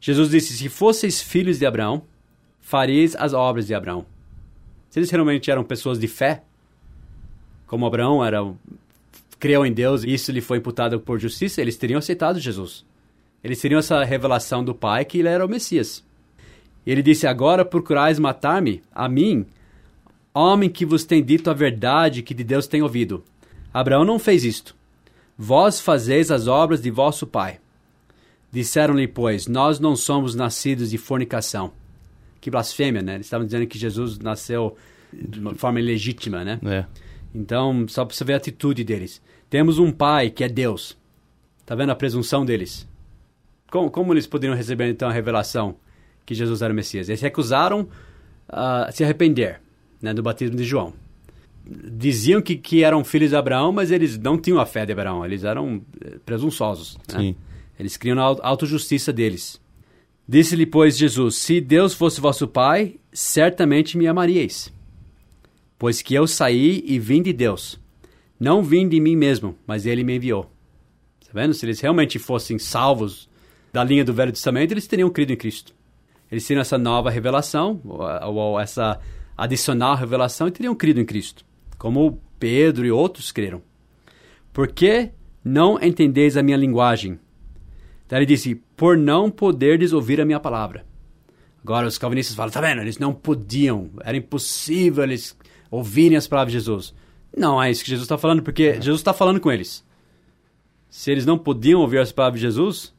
Jesus 0.00 0.30
disse: 0.30 0.56
Se 0.56 0.68
fosseis 0.68 1.20
filhos 1.20 1.58
de 1.58 1.66
Abraão, 1.66 2.04
faríeis 2.60 3.16
as 3.16 3.32
obras 3.32 3.66
de 3.66 3.74
Abraão. 3.74 4.06
Se 4.90 5.00
eles 5.00 5.10
realmente 5.10 5.50
eram 5.50 5.64
pessoas 5.64 5.98
de 5.98 6.06
fé, 6.06 6.44
como 7.66 7.84
Abraão 7.84 8.24
era, 8.24 8.38
creu 9.40 9.66
em 9.66 9.72
Deus 9.72 10.04
e 10.04 10.14
isso 10.14 10.30
lhe 10.30 10.40
foi 10.40 10.58
imputado 10.58 11.00
por 11.00 11.18
justiça, 11.18 11.60
eles 11.60 11.76
teriam 11.76 11.98
aceitado 11.98 12.38
Jesus. 12.38 12.84
Eles 13.42 13.60
teriam 13.60 13.80
essa 13.80 14.04
revelação 14.04 14.64
do 14.64 14.72
Pai 14.72 15.04
que 15.04 15.18
ele 15.18 15.26
era 15.26 15.44
o 15.44 15.48
Messias. 15.48 16.04
Ele 16.86 17.02
disse: 17.02 17.26
Agora 17.26 17.64
procurais 17.64 18.20
matar-me, 18.20 18.80
a 18.94 19.08
mim, 19.08 19.44
homem 20.34 20.68
que 20.68 20.86
vos 20.86 21.04
tem 21.04 21.22
dito 21.22 21.50
a 21.50 21.54
verdade 21.54 22.22
que 22.22 22.34
de 22.34 22.44
Deus 22.44 22.66
tem 22.66 22.82
ouvido. 22.82 23.22
Abraão 23.72 24.04
não 24.04 24.18
fez 24.18 24.44
isto. 24.44 24.74
Vós 25.36 25.80
fazeis 25.80 26.30
as 26.30 26.46
obras 26.46 26.80
de 26.80 26.90
vosso 26.90 27.26
pai. 27.26 27.58
Disseram-lhe, 28.50 29.08
pois, 29.08 29.46
nós 29.46 29.80
não 29.80 29.96
somos 29.96 30.34
nascidos 30.34 30.90
de 30.90 30.98
fornicação. 30.98 31.72
Que 32.40 32.50
blasfêmia, 32.50 33.00
né? 33.00 33.14
Eles 33.14 33.26
estavam 33.26 33.46
dizendo 33.46 33.66
que 33.66 33.78
Jesus 33.78 34.18
nasceu 34.18 34.76
de 35.12 35.40
uma 35.40 35.54
forma 35.54 35.80
ilegítima, 35.80 36.44
né? 36.44 36.60
É. 36.64 36.84
Então, 37.34 37.86
só 37.88 38.04
para 38.04 38.14
você 38.14 38.24
ver 38.24 38.34
a 38.34 38.36
atitude 38.36 38.84
deles. 38.84 39.22
Temos 39.48 39.78
um 39.78 39.90
pai 39.90 40.28
que 40.30 40.44
é 40.44 40.48
Deus. 40.48 40.96
Tá 41.64 41.74
vendo 41.74 41.90
a 41.90 41.94
presunção 41.94 42.44
deles? 42.44 42.86
Como, 43.70 43.90
como 43.90 44.12
eles 44.12 44.26
poderiam 44.26 44.56
receber 44.56 44.88
então 44.88 45.08
a 45.08 45.12
revelação 45.12 45.76
que 46.26 46.34
Jesus 46.34 46.60
era 46.60 46.72
o 46.72 46.76
Messias? 46.76 47.08
Eles 47.08 47.22
recusaram 47.22 47.88
uh, 48.50 48.92
se 48.92 49.02
arrepender 49.02 49.60
né, 50.02 50.12
do 50.12 50.22
batismo 50.22 50.56
de 50.56 50.64
João. 50.64 50.92
Diziam 51.64 52.42
que, 52.42 52.56
que 52.56 52.82
eram 52.82 53.04
filhos 53.04 53.30
de 53.30 53.36
Abraão, 53.36 53.70
mas 53.70 53.92
eles 53.92 54.18
não 54.18 54.36
tinham 54.36 54.58
a 54.58 54.66
fé 54.66 54.84
de 54.84 54.92
Abraão. 54.92 55.24
Eles 55.24 55.44
eram 55.44 55.80
eh, 56.04 56.18
presunçosos. 56.26 56.98
Né? 57.12 57.36
Eles 57.78 57.96
criam 57.96 58.18
a 58.18 58.36
autojustiça 58.46 59.12
deles. 59.12 59.60
Disse-lhe, 60.28 60.66
pois, 60.66 60.98
Jesus: 60.98 61.36
Se 61.36 61.60
Deus 61.60 61.94
fosse 61.94 62.20
vosso 62.20 62.48
Pai, 62.48 62.96
certamente 63.12 63.96
me 63.96 64.08
amaríeis. 64.08 64.72
Pois 65.78 66.02
que 66.02 66.14
eu 66.14 66.26
saí 66.26 66.82
e 66.86 66.98
vim 66.98 67.22
de 67.22 67.32
Deus. 67.32 67.80
Não 68.38 68.62
vim 68.62 68.88
de 68.88 69.00
mim 69.00 69.14
mesmo, 69.14 69.56
mas 69.66 69.86
ele 69.86 70.02
me 70.02 70.16
enviou. 70.16 70.50
Está 71.20 71.32
vendo? 71.32 71.54
Se 71.54 71.64
eles 71.64 71.80
realmente 71.80 72.18
fossem 72.18 72.58
salvos 72.58 73.28
da 73.72 73.84
linha 73.84 74.04
do 74.04 74.12
Velho 74.12 74.32
Testamento, 74.32 74.72
eles 74.72 74.86
teriam 74.86 75.08
crido 75.10 75.32
em 75.32 75.36
Cristo. 75.36 75.72
Eles 76.30 76.46
teriam 76.46 76.60
essa 76.60 76.78
nova 76.78 77.10
revelação, 77.10 77.80
ou, 77.84 78.34
ou 78.34 78.60
essa 78.60 78.98
adicional 79.36 79.96
revelação, 79.96 80.48
e 80.48 80.50
teriam 80.50 80.74
crido 80.74 81.00
em 81.00 81.04
Cristo. 81.04 81.44
Como 81.78 82.20
Pedro 82.38 82.84
e 82.84 82.90
outros 82.90 83.32
creram. 83.32 83.62
Por 84.52 84.68
que 84.68 85.10
não 85.44 85.78
entendeis 85.82 86.36
a 86.36 86.42
minha 86.42 86.56
linguagem? 86.56 87.18
Daí 88.08 88.20
ele 88.20 88.26
disse, 88.26 88.54
por 88.76 88.96
não 88.96 89.30
poderdes 89.30 89.92
ouvir 89.92 90.20
a 90.20 90.24
minha 90.24 90.40
palavra. 90.40 90.84
Agora 91.62 91.86
os 91.86 91.96
calvinistas 91.96 92.34
falam, 92.34 92.50
tá 92.50 92.60
vendo? 92.60 92.82
Eles 92.82 92.98
não 92.98 93.14
podiam, 93.14 93.90
era 94.02 94.16
impossível 94.16 95.04
eles 95.04 95.36
ouvirem 95.70 96.16
as 96.16 96.26
palavras 96.26 96.52
de 96.52 96.58
Jesus. 96.58 96.94
Não 97.36 97.62
é 97.62 97.70
isso 97.70 97.82
que 97.82 97.90
Jesus 97.90 98.04
está 98.04 98.18
falando, 98.18 98.42
porque 98.42 98.64
é. 98.64 98.74
Jesus 98.74 99.00
está 99.00 99.12
falando 99.14 99.40
com 99.40 99.50
eles. 99.50 99.84
Se 100.90 101.10
eles 101.10 101.24
não 101.24 101.38
podiam 101.38 101.80
ouvir 101.80 101.98
as 101.98 102.12
palavras 102.12 102.40
de 102.40 102.46
Jesus, 102.46 102.92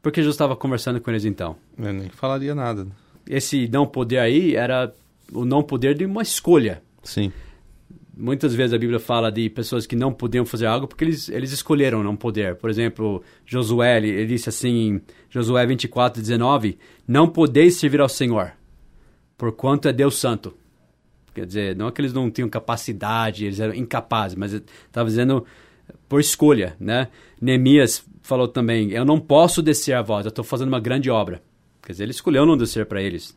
por 0.00 0.12
que 0.12 0.20
Jesus 0.20 0.34
estava 0.34 0.54
conversando 0.54 1.00
com 1.00 1.10
eles 1.10 1.24
então? 1.24 1.56
Eu 1.76 1.92
nem 1.92 2.08
falaria 2.08 2.54
nada. 2.54 2.86
Esse 3.26 3.68
não 3.68 3.86
poder 3.86 4.18
aí 4.18 4.54
era 4.54 4.94
o 5.32 5.44
não 5.44 5.62
poder 5.62 5.94
de 5.94 6.04
uma 6.04 6.22
escolha. 6.22 6.82
Sim. 7.02 7.32
Muitas 8.16 8.54
vezes 8.54 8.74
a 8.74 8.78
Bíblia 8.78 9.00
fala 9.00 9.32
de 9.32 9.48
pessoas 9.48 9.86
que 9.86 9.96
não 9.96 10.12
podiam 10.12 10.44
fazer 10.44 10.66
algo 10.66 10.86
porque 10.86 11.04
eles, 11.04 11.28
eles 11.28 11.52
escolheram 11.52 12.02
não 12.02 12.14
poder. 12.14 12.56
Por 12.56 12.68
exemplo, 12.68 13.22
Josué, 13.46 13.96
ele, 13.96 14.26
disse 14.26 14.48
assim, 14.48 15.00
Josué 15.30 15.64
24, 15.64 16.20
19, 16.20 16.78
Não 17.08 17.26
podeis 17.28 17.76
servir 17.76 18.00
ao 18.00 18.08
Senhor, 18.08 18.52
porquanto 19.38 19.88
é 19.88 19.92
Deus 19.92 20.16
santo. 20.16 20.54
Quer 21.34 21.46
dizer, 21.46 21.76
não 21.76 21.88
é 21.88 21.92
que 21.92 22.00
eles 22.00 22.12
não 22.12 22.30
tinham 22.30 22.48
capacidade, 22.48 23.46
eles 23.46 23.60
eram 23.60 23.74
incapazes, 23.74 24.36
mas 24.36 24.52
estava 24.52 25.08
dizendo 25.08 25.46
por 26.08 26.20
escolha, 26.20 26.76
né? 26.78 27.08
Neemias 27.40 28.04
falou 28.20 28.48
também, 28.48 28.90
eu 28.90 29.04
não 29.04 29.18
posso 29.18 29.62
descer 29.62 29.94
a 29.94 30.02
voz, 30.02 30.26
eu 30.26 30.30
estou 30.30 30.44
fazendo 30.44 30.68
uma 30.68 30.80
grande 30.80 31.08
obra. 31.08 31.40
Quer 31.82 31.92
dizer, 31.92 32.04
ele 32.04 32.10
escolheu 32.10 32.44
não 32.44 32.56
descer 32.56 32.84
para 32.84 33.00
eles. 33.00 33.36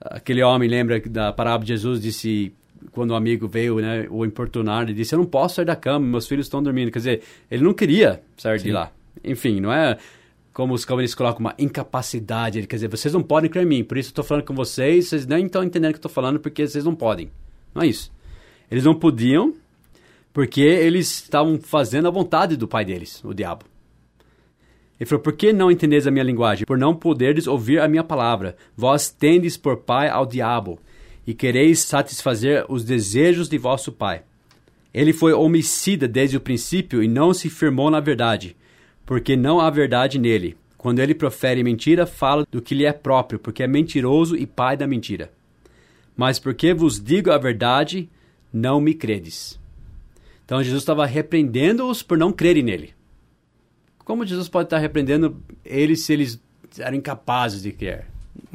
Aquele 0.00 0.42
homem, 0.42 0.68
lembra 0.68 1.00
da 1.00 1.32
parábola 1.32 1.64
de 1.64 1.68
Jesus, 1.68 2.00
disse, 2.00 2.52
quando 2.92 3.10
o 3.10 3.14
amigo 3.14 3.48
veio 3.48 3.80
né, 3.80 4.06
o 4.10 4.24
importunar, 4.24 4.82
ele 4.82 4.94
disse, 4.94 5.14
eu 5.14 5.18
não 5.18 5.26
posso 5.26 5.56
sair 5.56 5.64
da 5.64 5.74
cama, 5.74 6.06
meus 6.06 6.26
filhos 6.26 6.46
estão 6.46 6.62
dormindo. 6.62 6.90
Quer 6.90 6.98
dizer, 6.98 7.22
ele 7.50 7.64
não 7.64 7.74
queria 7.74 8.22
sair 8.36 8.60
Sim. 8.60 8.66
de 8.66 8.72
lá. 8.72 8.92
Enfim, 9.24 9.60
não 9.60 9.72
é 9.72 9.98
como 10.52 10.74
os 10.74 10.84
calvinistas 10.84 11.16
colocam, 11.16 11.40
uma 11.40 11.54
incapacidade. 11.58 12.58
Ele 12.58 12.66
quer 12.66 12.76
dizer, 12.76 12.88
vocês 12.88 13.14
não 13.14 13.22
podem 13.22 13.50
crer 13.50 13.64
em 13.64 13.68
mim, 13.68 13.84
por 13.84 13.96
isso 13.96 14.10
estou 14.10 14.24
falando 14.24 14.44
com 14.44 14.54
vocês, 14.54 15.08
vocês 15.08 15.26
nem 15.26 15.46
estão 15.46 15.62
entendendo 15.62 15.90
o 15.90 15.94
que 15.94 15.98
estou 15.98 16.10
falando, 16.10 16.40
porque 16.40 16.66
vocês 16.66 16.84
não 16.84 16.94
podem. 16.94 17.30
Não 17.74 17.82
é 17.82 17.86
isso. 17.86 18.12
Eles 18.70 18.84
não 18.84 18.94
podiam, 18.94 19.54
porque 20.32 20.60
eles 20.60 21.22
estavam 21.22 21.60
fazendo 21.60 22.08
a 22.08 22.10
vontade 22.10 22.56
do 22.56 22.66
pai 22.66 22.84
deles, 22.84 23.22
o 23.24 23.32
diabo. 23.32 23.64
Ele 24.98 25.08
falou, 25.08 25.22
por 25.22 25.32
que 25.32 25.52
não 25.52 25.70
entendeis 25.70 26.06
a 26.06 26.10
minha 26.10 26.24
linguagem? 26.24 26.66
Por 26.66 26.76
não 26.76 26.94
poderes 26.94 27.46
ouvir 27.46 27.80
a 27.80 27.88
minha 27.88 28.02
palavra. 28.02 28.56
Vós 28.76 29.10
tendes 29.10 29.56
por 29.56 29.78
pai 29.78 30.08
ao 30.08 30.26
diabo, 30.26 30.78
e 31.26 31.34
quereis 31.34 31.80
satisfazer 31.80 32.64
os 32.68 32.84
desejos 32.84 33.48
de 33.48 33.58
vosso 33.58 33.92
pai. 33.92 34.22
Ele 34.92 35.12
foi 35.12 35.32
homicida 35.32 36.08
desde 36.08 36.36
o 36.36 36.40
princípio 36.40 37.02
e 37.02 37.06
não 37.06 37.32
se 37.32 37.48
firmou 37.48 37.90
na 37.90 38.00
verdade, 38.00 38.56
porque 39.06 39.36
não 39.36 39.60
há 39.60 39.70
verdade 39.70 40.18
nele. 40.18 40.56
Quando 40.76 41.00
ele 41.00 41.14
profere 41.14 41.62
mentira, 41.62 42.06
fala 42.06 42.46
do 42.50 42.62
que 42.62 42.74
lhe 42.74 42.84
é 42.84 42.92
próprio, 42.92 43.38
porque 43.38 43.62
é 43.62 43.66
mentiroso 43.66 44.36
e 44.36 44.46
pai 44.46 44.76
da 44.76 44.86
mentira. 44.86 45.30
Mas 46.16 46.38
porque 46.38 46.72
vos 46.72 47.02
digo 47.02 47.30
a 47.30 47.38
verdade, 47.38 48.08
não 48.52 48.80
me 48.80 48.94
credes. 48.94 49.60
Então 50.44 50.62
Jesus 50.62 50.82
estava 50.82 51.04
repreendendo-os 51.04 52.02
por 52.02 52.16
não 52.16 52.32
crerem 52.32 52.62
nele. 52.62 52.97
Como 54.08 54.24
Jesus 54.24 54.48
pode 54.48 54.68
estar 54.68 54.78
repreendendo 54.78 55.36
eles 55.62 56.00
se 56.00 56.14
eles 56.14 56.40
eram 56.78 56.96
incapazes 56.96 57.60
de 57.62 57.72
crer? 57.72 58.06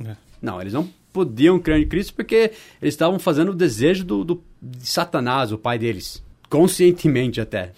É. 0.04 0.16
Não, 0.42 0.60
eles 0.60 0.74
não 0.74 0.90
podiam 1.14 1.60
crer 1.60 1.80
em 1.80 1.88
Cristo 1.88 2.16
porque 2.16 2.54
eles 2.82 2.96
estavam 2.96 3.20
fazendo 3.20 3.52
o 3.52 3.56
desejo 3.56 4.04
do, 4.04 4.24
do 4.24 4.44
de 4.60 4.88
Satanás, 4.88 5.52
o 5.52 5.58
pai 5.60 5.78
deles. 5.78 6.24
Conscientemente 6.50 7.40
até. 7.40 7.72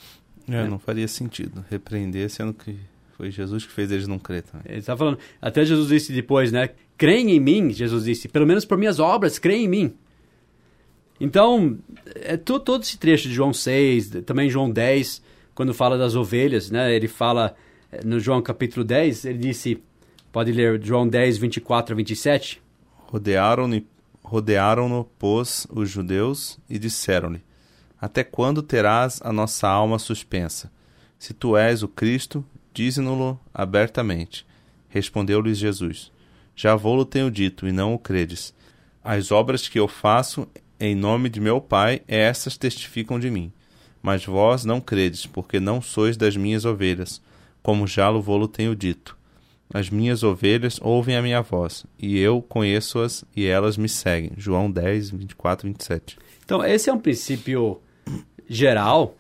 É, 0.50 0.56
é, 0.56 0.68
não 0.70 0.80
faria 0.80 1.06
sentido 1.06 1.66
repreender, 1.70 2.30
sendo 2.30 2.54
que 2.54 2.78
foi 3.18 3.30
Jesus 3.30 3.66
que 3.66 3.74
fez 3.74 3.92
eles 3.92 4.08
não 4.08 4.20
crer 4.20 4.44
também. 4.44 4.68
Ele 4.70 4.80
está 4.80 4.96
falando, 4.96 5.20
até 5.42 5.66
Jesus 5.66 5.90
disse 5.90 6.14
depois, 6.14 6.54
né? 6.54 6.70
Creem 6.98 7.32
em 7.32 7.42
mim, 7.42 7.74
Jesus 7.74 8.06
disse, 8.06 8.30
pelo 8.30 8.48
menos 8.48 8.64
por 8.64 8.78
minhas 8.78 9.02
obras, 9.02 9.38
creem 9.38 9.66
em 9.66 9.68
mim. 9.68 9.94
Então, 11.20 11.78
é 12.16 12.38
todo, 12.38 12.64
todo 12.64 12.84
esse 12.84 12.98
trecho 12.98 13.28
de 13.28 13.34
João 13.34 13.52
6, 13.52 14.12
também 14.26 14.50
João 14.50 14.72
10, 14.72 15.22
quando 15.54 15.74
fala 15.74 15.98
das 15.98 16.16
ovelhas, 16.16 16.72
né? 16.72 16.96
Ele 16.96 17.10
fala, 17.10 17.54
no 18.04 18.20
João 18.20 18.42
capítulo 18.42 18.84
10, 18.84 19.26
ele 19.26 19.38
disse, 19.40 19.82
pode 20.32 20.52
ler 20.52 20.82
João 20.84 21.08
10, 21.08 21.38
24 21.38 21.94
a 21.94 21.96
27. 21.96 22.62
Rodearam-no, 23.08 23.82
rodearam 24.24 25.08
pois, 25.18 25.68
os 25.70 25.90
judeus 25.90 26.60
e 26.70 26.78
disseram-lhe, 26.78 27.42
até 28.00 28.24
quando 28.24 28.62
terás 28.62 29.22
a 29.24 29.32
nossa 29.32 29.68
alma 29.68 29.98
suspensa? 30.00 30.72
Se 31.18 31.34
tu 31.34 31.56
és 31.56 31.82
o 31.84 31.88
Cristo, 31.88 32.46
dize-no-lo 32.74 33.40
abertamente. 33.54 34.46
Respondeu-lhes 34.90 35.58
Jesus: 35.58 36.12
Já 36.56 36.76
vou-lo 36.76 37.06
tenho 37.06 37.32
dito, 37.32 37.68
e 37.68 37.72
não 37.72 37.94
o 37.94 38.00
credes. 38.00 38.54
As 39.04 39.32
obras 39.32 39.68
que 39.68 39.80
eu 39.80 39.88
faço 39.88 40.48
em 40.80 40.94
nome 40.94 41.30
de 41.30 41.40
meu 41.40 41.62
Pai, 41.62 42.02
essas 42.08 42.58
testificam 42.58 43.20
de 43.20 43.32
mim. 43.32 43.52
Mas 44.02 44.26
vós 44.26 44.66
não 44.66 44.82
credes, 44.82 45.26
porque 45.26 45.60
não 45.60 45.82
sois 45.82 46.18
das 46.18 46.36
minhas 46.36 46.66
ovelhas, 46.66 47.22
como 47.66 47.88
já 47.88 48.12
vou-lo 48.12 48.48
tenho 48.48 48.76
dito. 48.76 49.18
As 49.74 49.90
minhas 49.90 50.22
ovelhas 50.22 50.80
ouvem 50.84 51.16
a 51.16 51.22
minha 51.24 51.42
voz, 51.42 51.84
e 52.00 52.20
eu 52.20 52.40
conheço-as 52.40 53.26
e 53.36 53.48
elas 53.48 53.76
me 53.76 53.90
seguem. 53.90 54.34
João 54.38 54.70
10, 54.70 55.10
24, 55.10 55.68
27. 55.68 56.16
Então, 56.46 56.64
esse 56.64 56.92
é 56.92 56.94
um 56.94 57.00
princípio 57.00 57.82
geral, 58.48 59.18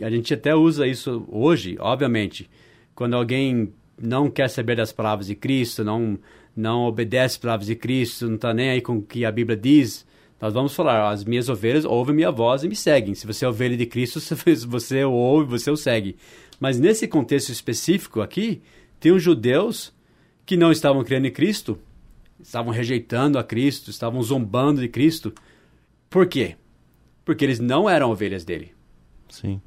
a 0.00 0.08
gente 0.08 0.32
até 0.32 0.54
usa 0.54 0.86
isso 0.86 1.26
hoje, 1.28 1.76
obviamente. 1.80 2.48
Quando 2.94 3.14
alguém 3.14 3.72
não 4.00 4.30
quer 4.30 4.48
saber 4.48 4.76
das 4.76 4.92
palavras 4.92 5.26
de 5.26 5.34
Cristo, 5.34 5.82
não, 5.82 6.16
não 6.54 6.84
obedece 6.84 7.34
às 7.34 7.38
palavras 7.38 7.66
de 7.66 7.74
Cristo, 7.74 8.28
não 8.28 8.36
está 8.36 8.54
nem 8.54 8.70
aí 8.70 8.80
com 8.80 8.98
o 8.98 9.02
que 9.02 9.24
a 9.24 9.32
Bíblia 9.32 9.56
diz, 9.56 10.06
nós 10.40 10.52
vamos 10.52 10.74
falar, 10.74 11.10
as 11.10 11.24
minhas 11.24 11.48
ovelhas 11.48 11.84
ouvem 11.84 12.14
minha 12.14 12.30
voz 12.30 12.62
e 12.62 12.68
me 12.68 12.76
seguem. 12.76 13.14
Se 13.14 13.26
você 13.26 13.44
é 13.44 13.48
ovelha 13.48 13.76
de 13.76 13.86
Cristo, 13.86 14.20
você 14.68 15.04
o 15.04 15.12
ouve, 15.12 15.50
você 15.50 15.70
o 15.70 15.76
segue. 15.76 16.16
Mas 16.60 16.78
nesse 16.78 17.06
contexto 17.06 17.50
específico 17.50 18.20
aqui, 18.20 18.62
tem 18.98 19.12
os 19.12 19.22
judeus 19.22 19.94
que 20.44 20.56
não 20.56 20.70
estavam 20.70 21.02
crendo 21.04 21.26
em 21.26 21.32
Cristo, 21.32 21.78
estavam 22.40 22.72
rejeitando 22.72 23.38
a 23.38 23.44
Cristo, 23.44 23.90
estavam 23.90 24.22
zombando 24.22 24.80
de 24.80 24.88
Cristo. 24.88 25.32
Por 26.08 26.26
quê? 26.26 26.56
Porque 27.24 27.44
eles 27.44 27.58
não 27.58 27.88
eram 27.88 28.10
ovelhas 28.10 28.44
dele. 28.44 28.72
Sim. 29.28 29.60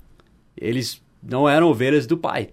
Eles 0.56 1.02
não 1.22 1.48
eram 1.48 1.68
ovelhas 1.68 2.08
do 2.08 2.18
Pai. 2.18 2.50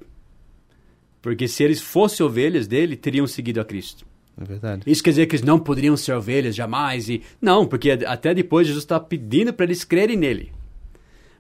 Porque 1.23 1.49
se 1.49 1.63
eles 1.63 1.81
fossem 1.81 2.25
ovelhas 2.25 2.67
dele, 2.67 2.97
teriam 2.97 3.27
seguido 3.27 3.61
a 3.61 3.65
Cristo. 3.65 4.07
É 4.39 4.45
verdade. 4.45 4.83
Isso 4.87 5.03
quer 5.03 5.11
dizer 5.11 5.27
que 5.27 5.35
eles 5.35 5.47
não 5.47 5.59
poderiam 5.59 5.97
ser 5.97 6.13
ovelhas 6.13 6.55
jamais. 6.55 7.09
E 7.09 7.23
Não, 7.41 7.67
porque 7.67 7.91
até 7.91 8.35
depois 8.35 8.67
Jesus 8.67 8.85
está 8.85 9.01
pedindo 9.01 9.53
para 9.53 9.65
eles 9.65 9.83
crerem 9.83 10.17
nele. 10.17 10.53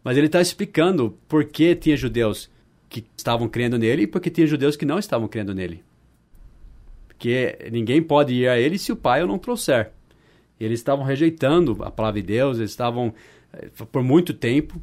Mas 0.03 0.17
ele 0.17 0.27
está 0.27 0.41
explicando 0.41 1.19
por 1.29 1.45
que 1.45 1.75
tinha 1.75 1.97
judeus 1.97 2.49
que 2.89 3.05
estavam 3.17 3.49
crendo 3.49 3.79
nele 3.79 4.03
e 4.03 4.07
por 4.07 4.21
que 4.21 4.31
tinha 4.31 4.47
judeus 4.47 4.77
que 4.77 4.85
não 4.85 4.99
estavam 4.99 5.29
crendo 5.29 5.55
nele. 5.55 5.83
Porque 7.09 7.59
ninguém 7.73 8.03
pode 8.03 8.35
ir 8.35 8.49
a 8.49 8.59
ele 8.59 8.79
se 8.79 8.93
o 8.93 8.97
pai 8.97 9.23
o 9.23 9.27
não 9.27 9.39
trouxer. 9.39 9.91
Eles 10.59 10.81
estavam 10.81 11.05
rejeitando 11.05 11.77
a 11.83 11.91
palavra 11.91 12.21
de 12.21 12.27
Deus, 12.27 12.59
eles 12.59 12.71
estavam, 12.71 13.13
eh, 13.53 13.69
por 13.91 14.03
muito 14.03 14.33
tempo, 14.33 14.81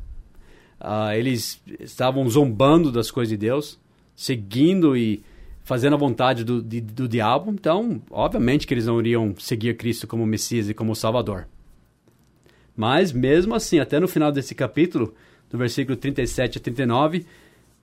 uh, 0.80 1.12
eles 1.16 1.62
estavam 1.80 2.28
zombando 2.30 2.92
das 2.92 3.10
coisas 3.10 3.30
de 3.30 3.38
Deus, 3.38 3.80
seguindo 4.16 4.96
e 4.96 5.24
fazendo 5.64 5.94
a 5.94 5.98
vontade 5.98 6.44
do, 6.44 6.62
de, 6.62 6.82
do 6.82 7.08
diabo, 7.08 7.52
então, 7.52 8.02
obviamente 8.12 8.68
que 8.68 8.74
eles 8.74 8.86
não 8.86 9.00
iriam 9.00 9.34
seguir 9.40 9.78
Cristo 9.78 10.06
como 10.06 10.26
Messias 10.26 10.70
e 10.70 10.74
como 10.74 10.96
Salvador. 10.96 11.48
Mas, 12.76 13.12
mesmo 13.12 13.56
assim, 13.56 13.80
até 13.80 14.00
no 14.00 14.08
final 14.08 14.32
desse 14.32 14.54
capítulo, 14.54 15.14
no 15.52 15.58
versículo 15.58 15.96
37 15.96 16.58
a 16.58 16.62
39, 16.62 17.26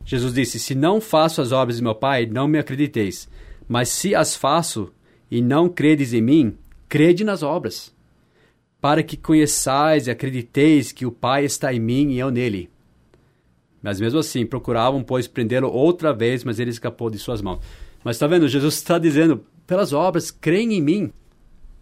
Jesus 0.05 0.33
disse: 0.35 0.59
Se 0.59 0.75
não 0.75 1.01
faço 1.01 1.41
as 1.41 1.53
obras 1.53 1.77
de 1.77 1.83
meu 1.83 1.95
Pai, 1.95 2.27
não 2.27 2.49
me 2.49 2.59
acrediteis. 2.59 3.29
Mas 3.69 3.89
se 3.89 4.15
as 4.15 4.35
faço 4.35 4.93
e 5.31 5.41
não 5.41 5.69
credes 5.69 6.13
em 6.13 6.21
mim, 6.21 6.57
crede 6.89 7.23
nas 7.23 7.43
obras, 7.43 7.95
para 8.81 9.03
que 9.03 9.17
conheçais 9.17 10.07
e 10.07 10.11
acrediteis 10.11 10.91
que 10.91 11.07
o 11.07 11.13
Pai 11.13 11.45
está 11.45 11.73
em 11.73 11.79
mim 11.79 12.11
e 12.11 12.19
eu 12.19 12.31
nele. 12.31 12.69
Mas 13.83 14.01
mesmo 14.01 14.19
assim, 14.19 14.45
procuravam, 14.45 15.03
pois, 15.03 15.27
prendê-lo 15.27 15.71
outra 15.71 16.13
vez, 16.13 16.45
mas 16.45 16.59
ele 16.59 16.71
escapou 16.71 17.09
de 17.09 17.19
suas 17.19 17.41
mãos. 17.41 17.61
Mas 18.05 18.17
está 18.17 18.27
vendo, 18.27 18.49
Jesus 18.49 18.75
está 18.75 18.99
dizendo, 18.99 19.45
pelas 19.67 19.93
obras, 19.93 20.31
creem 20.31 20.75
em 20.75 20.83
mim. 20.83 21.13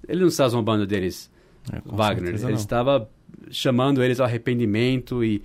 Ele 0.07 0.21
não 0.21 0.29
está 0.29 0.47
zombando 0.49 0.87
deles, 0.87 1.31
é, 1.73 1.81
Wagner. 1.85 2.35
Ele 2.35 2.43
não. 2.43 2.51
estava 2.51 3.09
chamando 3.51 4.03
eles 4.03 4.21
ao 4.21 4.27
arrependimento 4.27 5.25
e 5.25 5.43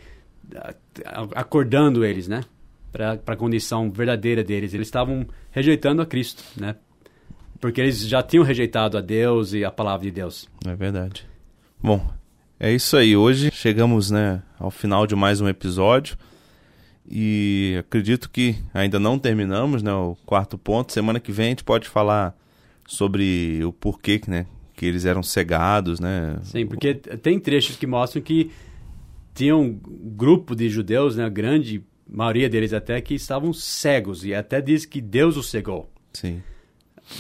acordando 1.36 2.06
eles, 2.06 2.28
né? 2.28 2.44
Para 2.94 3.20
a 3.26 3.36
condição 3.36 3.92
verdadeira 3.92 4.44
deles. 4.44 4.74
Eles 4.74 4.88
estavam 4.88 5.28
rejeitando 5.52 6.02
a 6.02 6.06
Cristo, 6.06 6.44
né? 6.56 6.76
Porque 7.60 7.82
eles 7.82 8.08
já 8.08 8.22
tinham 8.22 8.46
rejeitado 8.46 8.98
a 8.98 9.02
Deus 9.02 9.54
e 9.54 9.66
a 9.66 9.72
palavra 9.72 10.06
de 10.06 10.12
Deus. 10.12 10.48
É 10.66 10.76
verdade. 10.76 11.26
Bom, 11.82 12.08
é 12.60 12.72
isso 12.72 12.96
aí. 12.96 13.18
Hoje 13.18 13.50
chegamos 13.52 14.12
né, 14.12 14.42
ao 14.60 14.70
final 14.70 15.08
de 15.08 15.16
mais 15.16 15.42
um 15.42 15.50
episódio. 15.50 16.16
E 17.10 17.76
acredito 17.80 18.30
que 18.30 18.56
ainda 18.74 19.00
não 19.00 19.20
terminamos, 19.20 19.84
né? 19.84 19.92
O 19.92 20.16
quarto 20.26 20.58
ponto. 20.58 20.94
Semana 20.94 21.20
que 21.20 21.32
vem 21.32 21.48
a 21.48 21.50
gente 21.50 21.64
pode 21.64 21.90
falar 21.90 22.38
sobre 22.88 23.64
o 23.66 23.74
porquê, 23.74 24.22
né? 24.28 24.46
Que 24.76 24.86
eles 24.86 25.06
eram 25.06 25.22
cegados, 25.22 26.00
né? 26.00 26.38
Sim, 26.44 26.66
porque 26.66 26.94
tem 26.94 27.40
trechos 27.40 27.76
que 27.76 27.88
mostram 27.88 28.22
que 28.22 28.52
tinha 29.34 29.56
um 29.56 29.78
grupo 30.16 30.56
de 30.56 30.70
judeus, 30.70 31.16
né? 31.16 31.30
Grande 31.30 31.84
maioria 32.14 32.48
deles 32.48 32.72
até 32.74 33.02
que 33.02 33.16
estavam 33.16 33.52
cegos 33.52 34.24
e 34.24 34.36
até 34.36 34.62
diz 34.62 34.86
que 34.86 35.02
Deus 35.02 35.36
os 35.36 35.50
cegou. 35.50 35.90
Sim. 36.14 36.42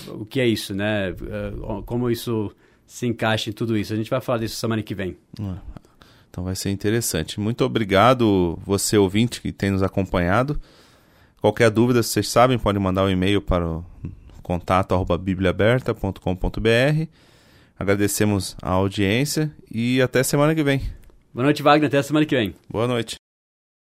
O 0.07 0.23
que 0.23 0.39
é 0.39 0.47
isso, 0.47 0.73
né? 0.73 1.09
Eh, 1.09 1.53
como 1.85 2.09
isso 2.09 2.55
se 2.85 3.07
encaixa 3.07 3.49
em 3.49 3.53
tudo 3.53 3.75
isso? 3.75 3.91
A 3.91 3.95
gente 3.95 4.09
vai 4.09 4.21
falar 4.21 4.37
disso 4.37 4.55
semana 4.55 4.83
que 4.83 4.93
vem. 4.93 5.17
Ah, 5.41 5.57
então 6.29 6.43
vai 6.43 6.55
ser 6.55 6.69
interessante. 6.69 7.39
Muito 7.39 7.65
obrigado, 7.65 8.57
você 8.63 8.97
ouvinte 8.97 9.41
que 9.41 9.51
tem 9.51 9.71
nos 9.71 9.81
acompanhado. 9.83 10.61
Qualquer 11.41 11.69
dúvida, 11.69 12.01
vocês 12.01 12.29
sabem, 12.29 12.57
podem 12.57 12.81
mandar 12.81 13.03
um 13.03 13.09
e-mail 13.09 13.41
para 13.41 13.67
o 13.67 13.83
contato 14.41 14.95
bibliaaberta.com.br. 15.17 17.07
Agradecemos 17.77 18.55
a 18.61 18.69
audiência 18.69 19.51
e 19.69 20.01
até 20.01 20.23
semana 20.23 20.55
que 20.55 20.63
vem. 20.63 20.81
Boa 21.33 21.43
noite, 21.43 21.63
Wagner. 21.63 21.87
Até 21.87 22.01
semana 22.01 22.25
que 22.25 22.35
vem. 22.35 22.53
Boa 22.69 22.87
noite. 22.87 23.22